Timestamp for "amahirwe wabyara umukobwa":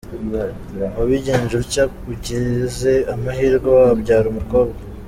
3.13-4.77